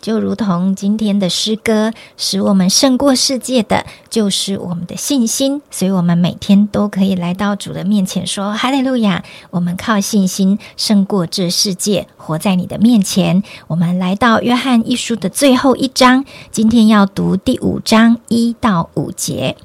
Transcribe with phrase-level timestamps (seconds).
[0.00, 5.60] 就如同今天的诗歌，使我们胜过世界的，就是我们的信心。
[5.70, 13.42] 所以，我们每天都可以来到主的面前，说：“哈利路亚！”我们靠信心胜过这世界，活在你的面前。
[13.66, 19.56] 我们来到约翰一书的最后一章，今天要读第五章一到五节。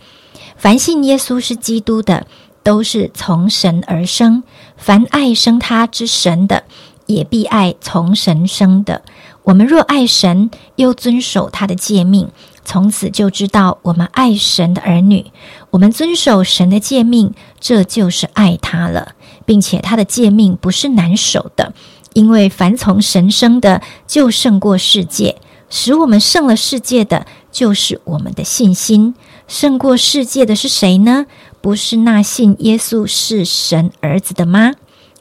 [0.57, 2.25] 凡信耶稣是基督的，
[2.63, 4.41] 都是从神而生；
[4.77, 6.63] 凡爱生他之神的。
[7.05, 9.01] 也必爱从神生的。
[9.43, 12.29] 我们若爱神，又遵守他的诫命，
[12.63, 15.25] 从此就知道我们爱神的儿女。
[15.71, 21.73] 我们遵守神的诫命，这就是爱他了，并且他的诫命不是难守的，
[22.13, 25.37] 因为凡从神生的，就胜过世界。
[25.69, 29.15] 使我们胜了世界的，就是我们的信心。
[29.47, 31.25] 胜过世界的是谁呢？
[31.61, 34.73] 不是那信耶稣是神儿子的吗？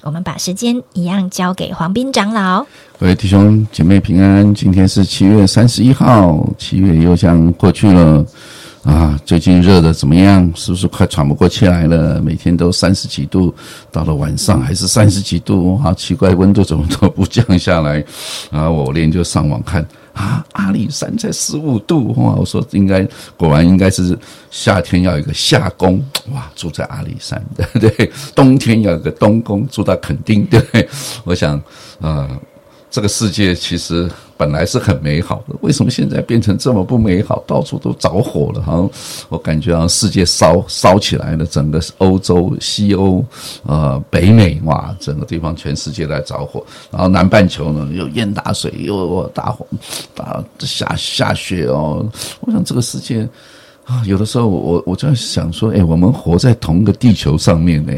[0.03, 2.67] 我们把时间一样交给黄斌长老。
[2.99, 8.27] 各位弟兄姐妹平安，今天是七月三十一号，七月又将过去了
[8.83, 9.17] 啊！
[9.25, 10.51] 最近热的怎么样？
[10.57, 12.21] 是不是快喘不过气来了？
[12.21, 13.55] 每天都三十几度，
[13.93, 18.05] 到了晚上还是三十几度，好奇怪，温度怎么都不降下来
[18.51, 18.69] 啊！
[18.69, 19.87] 我连就上网看。
[20.13, 22.35] 啊，阿里山才十五度哇！
[22.35, 24.19] 我说应该，果然应该是
[24.51, 28.13] 夏天要有一个夏宫哇，住在阿里山，对 不对？
[28.35, 30.89] 冬天要有个冬宫，住到垦丁，对不对？
[31.25, 31.61] 我想，
[32.01, 32.29] 呃，
[32.91, 34.11] 这个世界其实。
[34.43, 37.45] 本来是很美好的，为什么现在变成这么不美好？
[37.47, 38.91] 到处都着火了，好像
[39.29, 43.25] 我感觉啊，世界烧烧起来了，整个欧洲、西欧、
[43.63, 46.67] 呃北美，哇，整个地方全世界在着火。
[46.91, 49.65] 然后南半球呢，又淹大水，又大火，
[50.13, 52.05] 大下下雪哦。
[52.41, 53.23] 我想这个世界
[53.85, 57.93] 啊，有的时候我我就在想说，哎，我们活在同一个地球上面呢，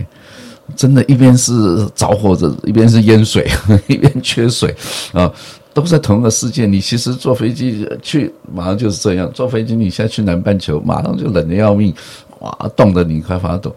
[0.77, 3.49] 真的，一边是着火着，一边是淹水，
[3.87, 4.75] 一边缺水
[5.13, 5.33] 啊。
[5.73, 9.29] 都在同一个世界，你其实坐飞机去，马上就是这样。
[9.35, 11.93] 坐飞机，你现在去南半球，马上就冷的要命，
[12.39, 13.75] 哇，冻得你快发抖。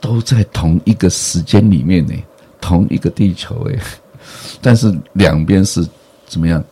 [0.00, 2.14] 都在同一个时间里面呢，
[2.58, 3.78] 同一个地球哎，
[4.62, 5.86] 但是两边是
[6.26, 6.64] 怎么样？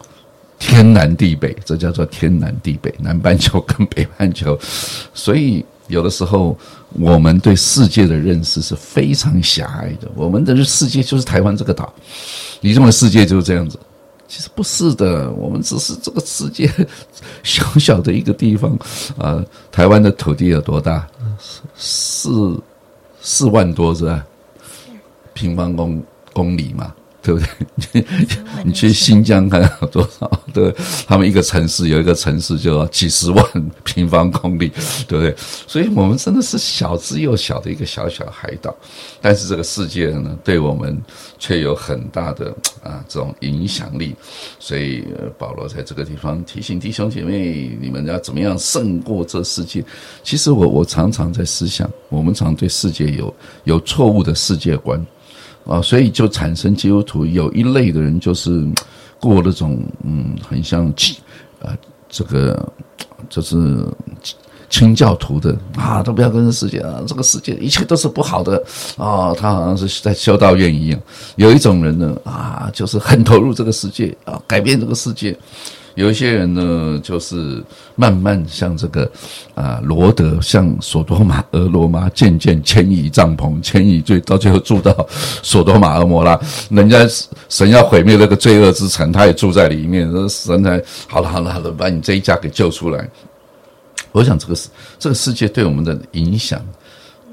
[0.58, 4.58] 天南地北，这叫做天南地北，南半球跟北半球。
[5.12, 6.56] 所以有的时候，
[6.92, 10.10] 我们对世界的认识是非常狭隘的。
[10.14, 11.92] 我们的世界就是台湾这个岛，
[12.60, 13.78] 你认为世界就是这样子？
[14.28, 16.70] 其实不是的，我们只是这个世界
[17.42, 18.78] 小小的一个地方
[19.18, 19.44] 啊。
[19.70, 21.06] 台湾的土地有多大？
[21.76, 22.58] 四
[23.20, 24.24] 四万多是吧？
[25.34, 26.94] 平方公公里嘛。
[27.22, 27.40] 对不
[27.92, 28.04] 对？
[28.64, 30.28] 你去新疆看有多少？
[30.52, 30.74] 对，
[31.06, 34.70] 他们一个城市有一个城市就要几十万平方公里，
[35.06, 35.34] 对不对？
[35.66, 38.74] 所以我们真的是小之又小的一个小小海岛，
[39.20, 41.00] 但是这个世界呢，对我们
[41.38, 44.14] 却有很大的啊这种影响力。
[44.58, 45.04] 所以
[45.38, 49.84] 保罗在这个地方提醒弟兄姐妹，你们要怎么样胜过这世界？
[50.24, 53.34] 其实我我常常在思想，我们常对世界有
[53.64, 55.04] 有错误的世界观。
[55.66, 58.66] 啊，所以就产生基督徒有一类的人，就是
[59.20, 60.86] 过那种嗯，很像
[61.60, 61.76] 啊，
[62.08, 62.72] 这个
[63.28, 63.86] 就是
[64.68, 68.56] 清教徒的啊，都不要跟世界啊，这个世界一切都是不好的
[68.96, 71.00] 啊，他好像是在修道院一样。
[71.36, 75.36] 有一种人呢啊，就是很投入这个世界啊，改变这个世界。
[75.94, 77.62] 有一些人呢，就是
[77.96, 79.10] 慢慢像这个
[79.54, 85.06] 啊，罗德像索多玛、俄罗马，渐渐迁移帐篷，迁移最到最后住到
[85.42, 86.38] 索多玛、俄摩拉。
[86.70, 87.06] 人家
[87.48, 90.10] 神要毁灭那个罪恶之城，他也住在里面。
[90.28, 93.08] 神才好了，好了，好了，把你这一家给救出来。
[94.12, 94.68] 我想这个世
[94.98, 96.60] 这个世界对我们的影响。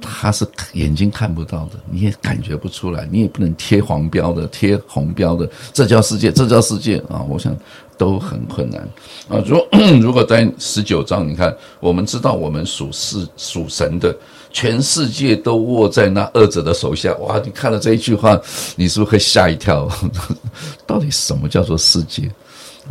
[0.01, 7.22] 他是眼睛看不到的，你也感觉不出来，你也不能贴黄标的、贴红标的，这叫世界，这叫世界啊！
[7.30, 7.56] 我想
[7.98, 8.81] 都很困难
[9.28, 9.44] 啊。
[9.46, 9.57] 如
[10.01, 14.16] 如果在十九章，你看，我们知道我们属世属神的，
[14.51, 17.13] 全世界都握在那二者的手下。
[17.18, 17.40] 哇！
[17.44, 18.40] 你看了这一句话，
[18.75, 19.90] 你是不是会吓一跳？
[20.86, 22.24] 到底什么叫做世界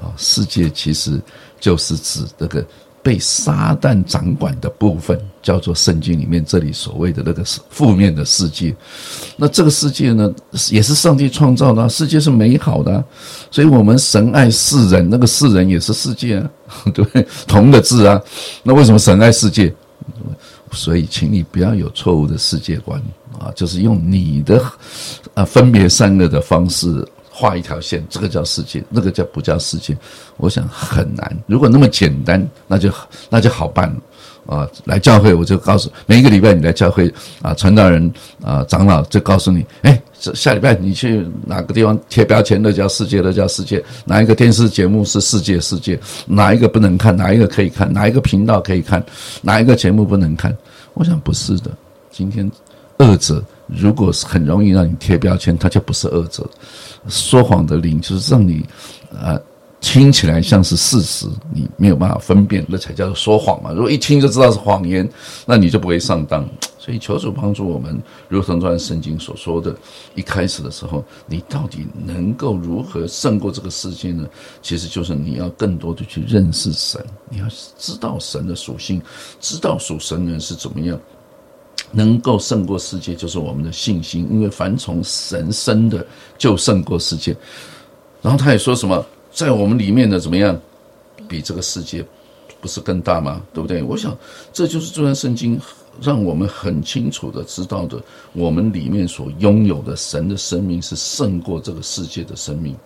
[0.01, 0.13] 啊？
[0.17, 1.21] 世界其实
[1.61, 2.65] 就是指这个。
[3.09, 8.77] 被撒旦掌管的部分，叫做圣经里面这里所谓的那个负面的世界。
[9.35, 10.31] 那这个世界呢，
[10.71, 13.03] 也是上帝创造的，世界是美好的，
[13.51, 16.51] 所以我们神爱世人，那个世人也是世界啊，
[16.93, 17.27] 对？
[17.47, 18.21] 同个字啊。
[18.63, 19.75] 那为什么神爱世界？
[20.73, 23.01] 所以，请你不要有错误的世界观
[23.39, 24.63] 啊，就是用你的
[25.33, 27.09] 啊分别善恶的方式。
[27.39, 29.97] 画一条线，这个叫世界，那个叫不叫世界？
[30.39, 31.37] 我想很难。
[31.47, 32.91] 如果那么简单，那就
[33.31, 34.69] 那就好办了啊！
[34.87, 38.13] 来教会，我就告诉每一个礼拜你来教会啊，传道人
[38.43, 43.85] 啊，长老就告诉你，哎，下礼拜你去哪个地方贴标签，那叫世界，那叫世界。
[44.05, 45.61] 哪一个电视节目是世界？
[45.61, 45.97] 世界
[46.27, 47.17] 哪一个不能看？
[47.17, 47.93] 哪一个可以看？
[47.93, 49.01] 哪一个频道可以看？
[49.43, 50.53] 哪一个节目不能看？
[50.95, 51.71] 我想不是的。
[52.11, 52.51] 今天
[52.97, 56.49] 二者如果是很容易让你贴标签，它就不是恶者。
[57.09, 58.65] 说谎的灵就是让你，
[59.13, 59.41] 呃，
[59.81, 63.71] 听起来像是事实，你没有办法分辨，那才叫做说谎嘛。
[63.73, 65.09] 如果一听就知道是谎言，
[65.47, 66.49] 那你就不会上当。
[66.79, 68.01] 所以求主帮助我们，
[68.31, 69.77] 如同这段圣经所说的，
[70.15, 74.27] 一开始的时候，你到底能够如何胜过这个世界呢？
[74.63, 79.03] 其实就是你要更多的去认识神，你要知道神的属性，
[79.39, 80.99] 知道属神人是怎么样。
[81.91, 84.29] 能够胜过世界，就是我们的信心。
[84.31, 87.37] 因为凡从神生的，就胜过世界。
[88.21, 90.61] 然后他也说什么，在我们里面的怎么样，
[91.29, 92.05] 比这个世界
[92.61, 93.43] 不是更大吗？
[93.55, 93.83] 对不对？
[93.83, 94.17] 我想
[94.53, 95.61] 这就是这段圣经
[96.01, 98.01] 让我们很清楚的知道的，
[98.33, 102.77] 我们里面所拥有的神的生命是胜过这个世界的生命。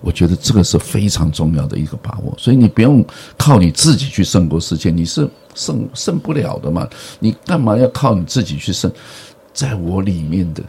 [0.00, 3.04] 我觉得这个是非常重要的一个把握，所以你不用
[3.36, 6.88] 靠你自己去胜过世界，你是胜胜不了的嘛？
[7.18, 8.90] 你干嘛要靠你自己去胜？
[9.52, 10.62] 在我里面的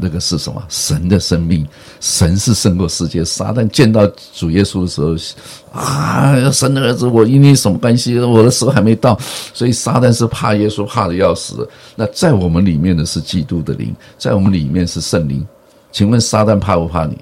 [0.00, 0.60] 那个是什么？
[0.68, 1.68] 神的生命，
[2.00, 3.24] 神是胜过世界。
[3.24, 8.18] 撒旦见到主耶稣的时候，啊，神的儿子，我因你什么关系？
[8.18, 9.16] 我的时候还没到，
[9.52, 11.68] 所以撒旦是怕耶稣，怕的要死。
[11.94, 15.46] 那在我们里面的是基督的灵，在我们里面是圣灵。
[15.92, 17.16] 请问撒旦怕不怕你？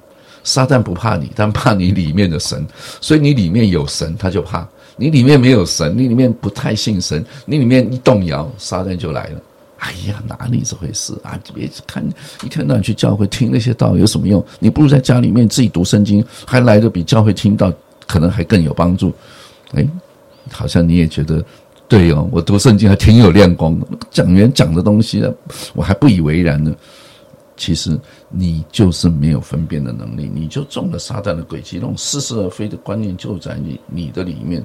[0.51, 2.67] 撒旦不怕你，但怕你里面的神，
[3.01, 4.67] 所以你里面有神，他就怕；
[4.97, 9.41] 你里面没有神，你里面不太信神，你里面一动摇，撒旦就来了。
[9.79, 11.39] 哎呀，哪里这回事啊？
[11.55, 12.05] 别看
[12.43, 14.45] 一天到晚去教会听那些道有什么用？
[14.59, 17.73] 你不如在家里面自己读圣经，还来的比教会听到
[18.09, 19.15] 可能还更有帮助。
[19.75, 19.87] 哎，
[20.51, 21.45] 好像你也觉得
[21.87, 25.23] 对哦，我读圣经还挺有亮光的，讲员讲的东西，
[25.75, 26.75] 我还不以为然呢。
[27.61, 34.65] 其实你就是没有分辨的能力，你就中了撒旦的诡计，那种似是而非的观念就在你你的里面。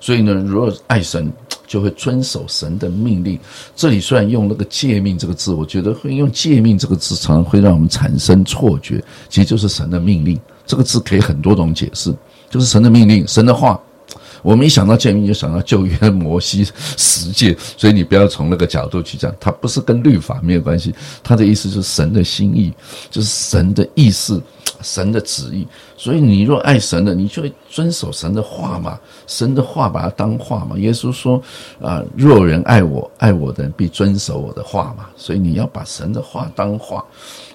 [0.00, 1.32] 所以呢，如果爱神，
[1.68, 3.38] 就会遵守神的命令。
[3.76, 10.36] 这里虽然用那个诫命这个字，我觉得会用诫命这个字，常常会让我们产生错觉，其实就是神的命令。
[10.66, 12.12] 这个字可以很多种解释，
[12.50, 13.80] 就是神的命令，神的话。
[14.42, 16.66] 我们一想到诫命，就想到旧约摩西
[16.96, 22.72] 十诫，所以你不要从那个角度去讲，它不是跟律法没有关系，它的意思是神的心意，
[23.10, 24.42] 就是神的意思。
[24.82, 28.98] 神的旨意，所以你若爱神的，你就会遵守神的话嘛。
[29.26, 30.76] 神的话把它当话嘛。
[30.78, 31.40] 耶稣说
[31.80, 37.04] ：“啊，若人爱我，爱我的人必遵守我的话嘛。”所以你要把神的话当话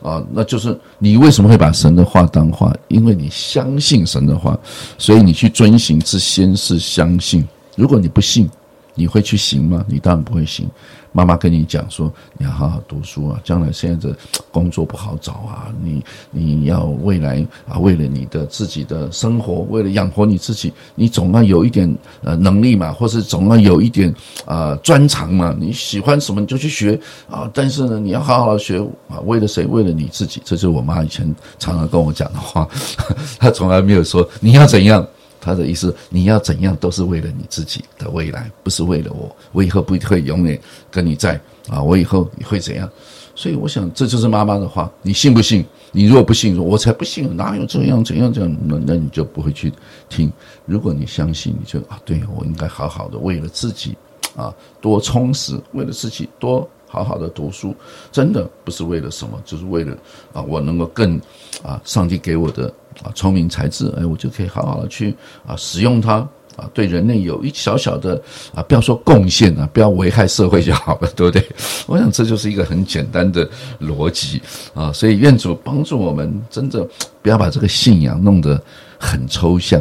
[0.02, 2.74] 啊，那就是你为什么会把神的话当话？
[2.88, 4.58] 因为你相信神的话，
[4.98, 7.48] 所以你去遵行之先是相信。
[7.76, 8.50] 如果你不信，
[8.98, 9.86] 你会去行吗？
[9.88, 10.68] 你当然不会行。
[11.14, 14.16] 妈妈跟你讲说，你要好好读书啊，将来现在的
[14.52, 24.14] 工作不好找啊，你你要未来啊，为了你的自己的生活，为了养活你自己，你总要有一点呃能力嘛，或是总要有一点
[24.45, 25.56] 啊专长嘛。
[25.57, 29.66] 你喜欢什么你就去学啊，但是呢，你要好好学啊，为了谁？
[29.66, 30.40] 为了你自己。
[30.45, 32.68] 这是我妈以前常常跟我讲的话，
[33.40, 35.07] 她从来没有说你要怎样。
[35.47, 39.33] 他的意思，你要怎样都是为了你自己的未来，不是为了我。
[39.54, 40.59] 我以后不会永远
[40.92, 41.39] 跟你在
[41.69, 42.89] 啊，我以后会怎样？
[43.33, 45.63] 所以我想，这就是妈妈的话，你信不信？
[45.94, 48.57] 你如果不信，我才不信，哪有这样怎样这样？
[48.66, 49.71] 那那你就不会去
[50.09, 50.30] 听。
[50.66, 53.95] 如果你相信，你就啊，对我应该好好的为了自己
[54.35, 57.76] 啊，多充实，为了自己多好好的读书，
[58.12, 59.96] 真的不是为了什么，就是为了
[60.34, 61.20] 啊，我能够更
[61.64, 62.74] 啊，上帝给我的。
[63.04, 65.16] 啊，聪明才智，哎，我就可以好好的去
[65.46, 66.14] 啊使用它
[66.56, 68.20] 啊，对人类有一小小的
[68.56, 71.48] 啊，不要说贡献啊，不要危害社会就好了， 对不对？
[71.86, 73.48] 我想这就是一个很简单的
[73.80, 74.42] 逻辑
[74.74, 76.84] 啊，所以愿主帮助我们，真的
[77.22, 78.60] 不要把这个信仰弄得
[78.98, 79.80] 很抽象。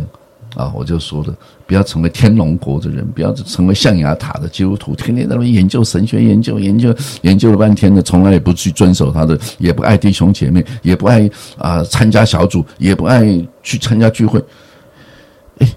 [0.56, 1.32] 啊，我就说的，
[1.66, 13.22] 不要成为天龙国的人，不要成为象牙塔的基督徒，天天在那边研究神学，研究研究研究了半天的，从来也不去遵守他的，也不爱弟兄姐妹，也不爱啊参加小组，也不爱
[13.62, 14.42] 去参加聚会。
[15.58, 15.68] 哎，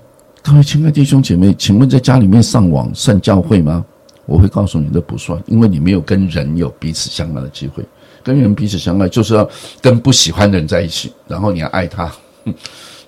[0.41, 3.85] 各位亲爱的弟兄姐妹，请问在家里面上网算教会吗？
[4.25, 7.83] 我会告诉你，这不算，因为你没有跟人有彼此相爱的机会。
[8.23, 9.49] 跟人彼此相爱，就是要
[9.81, 12.11] 跟不喜欢的人在一起，然后你要爱他。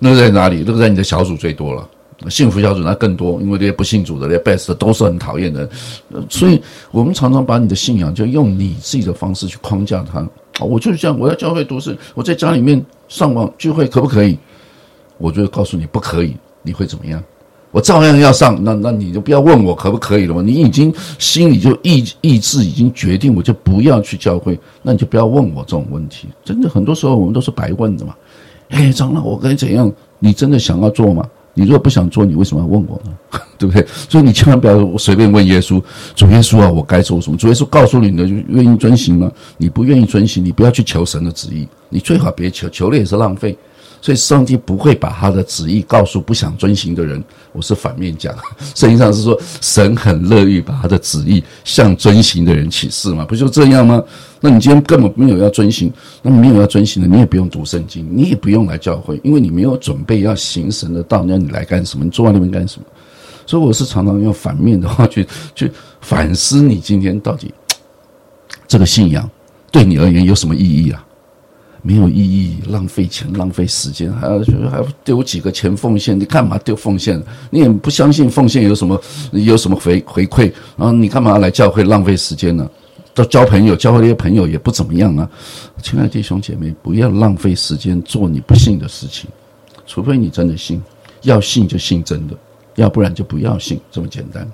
[0.04, 0.64] 那个在哪里？
[0.66, 1.88] 那个在你的小组最多了。
[2.28, 5.68] 幸福小组那更多，因为这些不信主的、这些 best 都是很讨厌的。
[6.28, 10.28] 所以我们常常把你的信仰就用你自己的方式去框架他。
[10.60, 14.36] 我就是这样，我要教会读书，我在家里面上网聚会可不可以？
[15.18, 17.22] 我就告诉你不可以，你会怎么样？
[17.70, 20.42] 我照样要上，那那你就不要问我可不可以了嘛？
[20.42, 26.28] 你已经心里就意意志已经决定，我就不要去教会，那你就不要问我这种问题。
[26.44, 28.14] 真的，很多时候我们都是白问的嘛。
[28.72, 29.90] 哎，长老，我该怎样？
[30.18, 31.24] 你真的想要做吗？
[31.54, 33.12] 你如果不想做，你为什么要问我呢？
[33.58, 33.86] 对不对？
[34.08, 35.80] 所以你千万不要随便问耶稣，
[36.16, 37.36] 主耶稣啊，我该做什么？
[37.36, 39.30] 主耶稣告诉你的，就愿意遵行吗？
[39.58, 43.56] 你不愿意遵行，你不要去求神的旨意，你最好别求，求了也是浪费。
[44.02, 47.22] 所以上帝不会把他的旨意告诉不想遵行的人。
[47.52, 48.34] 我是反面讲，
[48.74, 54.02] 圣经上是说神很乐意把他的旨意向遵行的人启示嘛，不就这样吗？
[54.40, 62.04] 那你今天根本没有要遵行，那没有要遵行的，你也不用读圣经，你也不用来教会，因为你没有准备要行神的道，那你来干什么？
[62.04, 62.86] 你坐在那边干什么？
[63.46, 67.52] 所以我是常常用反面的话去 去反思你今天到底
[68.66, 69.28] 这个信仰
[69.70, 71.04] 对你而言有什么意义啊？
[71.82, 74.38] 没有意义，浪费钱，浪费时间，还要
[74.70, 76.18] 还丢几个钱奉献？
[76.18, 77.20] 你干嘛丢奉献？
[77.50, 79.00] 你也不相信奉献有什么
[79.32, 80.52] 有什么回回馈？
[80.76, 82.68] 然后你干嘛来教会浪费时间呢？
[83.14, 85.28] 都交朋友，交那些朋友也不怎么样啊！
[85.82, 89.28] 亲爱的弟兄姐妹，不要浪费时间做你不信的事情，
[89.86, 90.80] 除非你真的信，
[91.22, 92.34] 要信就信真的，
[92.76, 94.50] 要不然就不要信，这么简单。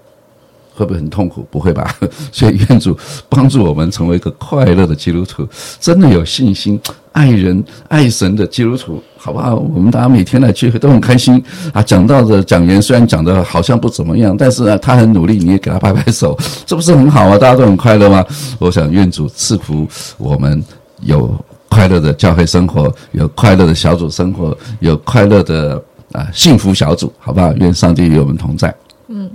[0.78, 1.44] 会不会很痛苦？
[1.50, 1.92] 不会吧？
[2.30, 2.96] 所以愿主
[3.28, 5.46] 帮助我们成为一个快乐的基督徒，
[5.80, 6.80] 真的有信心、
[7.10, 9.56] 爱人、爱神的基督徒，好不好？
[9.56, 11.42] 我们大家每天来聚会都很开心
[11.72, 11.82] 啊！
[11.82, 17.36] 讲到的讲员虽然讲的好像不怎么样，但是呢，他很努力，你也给他拍拍手，这不是很好啊？
[17.36, 18.24] 大家都很快乐吗？
[18.60, 20.62] 我想愿主赐福我们
[21.02, 21.34] 有
[21.68, 25.82] 快乐的教会生活，有快乐的小组生活，有快乐的
[26.12, 27.52] 啊幸福小组，好不好？
[27.54, 28.72] 愿上帝与我们同在。
[29.08, 29.28] 嗯。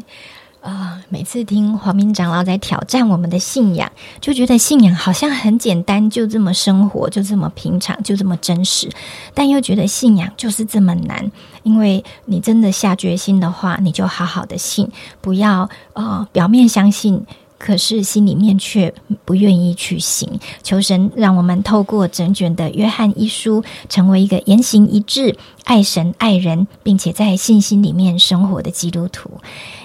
[1.13, 8.89] 每次听黄明长老在挑战我们的信仰，就觉得信仰好像很简单，就这么生活，就这么平常，就这么真实。
[9.35, 14.89] 但又觉得信仰就是这么难，因为你真的下决心的话，你就好好的信，
[15.21, 17.23] 不要呃表面相信。
[17.59, 18.93] 可是心里面却
[19.23, 29.39] 不愿意去行，求神让我们透过整卷的约翰一书，成为一个言行一致、爱神爱人，并且在信心里面生活的基督徒。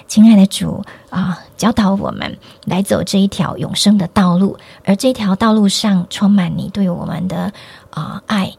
[0.09, 7.53] 亲爱的主啊，教导我们来走这一条永生的道路，而这条道路上充满你对我们的
[7.91, 8.53] 啊爱、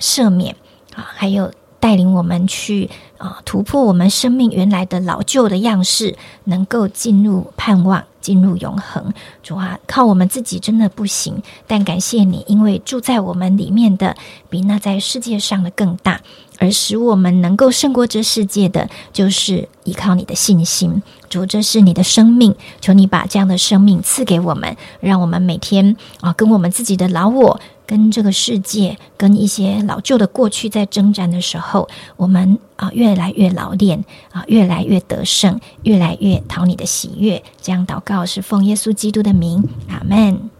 [0.00, 0.56] 赦免
[0.94, 1.52] 啊，还有。
[1.82, 9.12] 带领我们去啊，突破我们生命原来的老旧的样式，能够进入盼望，进入永恒。
[9.42, 14.16] 主啊，靠我们自己真的不行，但感谢你，因为住在我们里面的
[14.48, 16.22] 比那在世界上的更大，
[16.58, 21.02] 而使我们能够胜过这世界的，就是依靠你的信心。
[21.28, 27.60] 主，这是你的生命，求你把这样的生命赐给我们，让我们每天啊，跟我们自己的老我。
[27.84, 31.86] 跟这个世界，跟一些老旧的过去在征战的时候，
[32.16, 37.42] 我们啊越来越老练啊，越来越得胜，越来越讨你的喜悦。
[37.60, 40.50] 这样祷告是奉耶稣基督的名，阿门。